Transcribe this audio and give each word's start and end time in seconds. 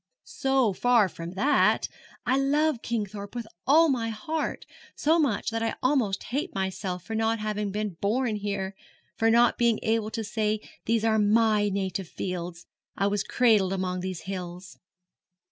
'So 0.23 0.73
far 0.73 1.07
from 1.07 1.33
that, 1.33 1.87
I 2.25 2.35
love 2.35 2.81
Kingthorpe 2.81 3.35
with 3.35 3.45
all 3.67 3.87
my 3.87 4.09
heart, 4.09 4.65
so 4.95 5.19
much 5.19 5.51
that 5.51 5.61
I 5.61 5.75
almost 5.83 6.23
hate 6.33 6.55
myself 6.55 7.03
for 7.03 7.13
not 7.13 7.37
having 7.37 7.69
been 7.69 7.97
born 8.01 8.37
here, 8.37 8.73
for 9.15 9.29
not 9.29 9.59
being 9.59 9.77
able 9.83 10.09
to 10.09 10.23
say 10.23 10.59
these 10.85 11.05
are 11.05 11.19
my 11.19 11.69
native 11.69 12.07
fields, 12.09 12.65
I 12.97 13.05
was 13.05 13.23
cradled 13.23 13.73
among 13.73 13.99
these 13.99 14.21
hills.' 14.21 14.79